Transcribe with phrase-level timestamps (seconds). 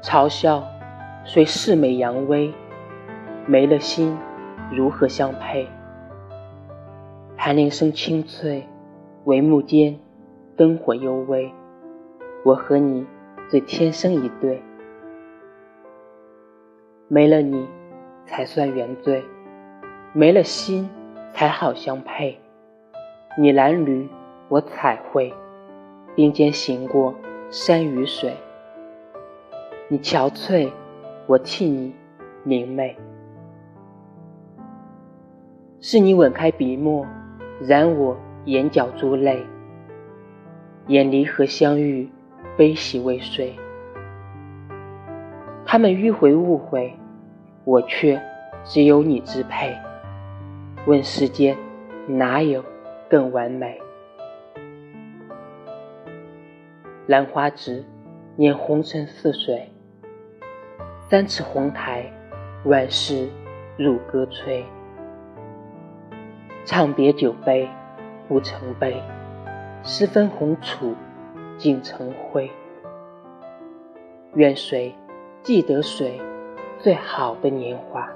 [0.00, 0.64] 嘲笑
[1.24, 2.52] 虽世美扬威，
[3.46, 4.16] 没了心
[4.70, 5.68] 如何相配？
[7.36, 8.66] 盘铃声清脆，
[9.24, 9.98] 帷幕间
[10.56, 11.52] 灯火幽微，
[12.44, 13.04] 我和你
[13.48, 14.62] 最天生一对。
[17.08, 17.66] 没了你，
[18.24, 19.22] 才算原罪；
[20.12, 20.88] 没了心，
[21.32, 22.38] 才好相配。
[23.36, 24.08] 你蓝缕，
[24.48, 25.32] 我彩绘，
[26.14, 27.14] 并肩行过
[27.50, 28.32] 山与水。
[29.90, 30.70] 你憔悴，
[31.26, 31.94] 我替你
[32.44, 32.94] 明媚。
[35.80, 37.06] 是你吻开笔墨，
[37.58, 38.14] 染我
[38.44, 39.42] 眼角珠泪。
[40.88, 42.06] 眼离合相遇，
[42.54, 43.56] 悲喜未遂。
[45.64, 46.92] 他们迂回误会，
[47.64, 48.20] 我却
[48.64, 49.74] 只有你支配。
[50.86, 51.56] 问世间
[52.06, 52.62] 哪有
[53.08, 53.80] 更完美？
[57.06, 57.82] 兰花指，
[58.36, 59.72] 念红尘似水。
[61.10, 62.04] 三尺红台，
[62.66, 63.30] 万事
[63.78, 64.62] 入歌吹。
[66.66, 67.66] 唱别酒杯，
[68.28, 69.02] 不成悲。
[69.82, 70.94] 十分红处，
[71.56, 72.50] 尽成灰。
[74.34, 74.94] 愿谁
[75.42, 76.20] 记得谁
[76.78, 78.06] 最好的年华？